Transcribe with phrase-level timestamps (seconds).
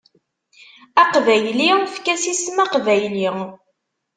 [1.01, 3.29] Aqbayli efk-as isem aqbayli.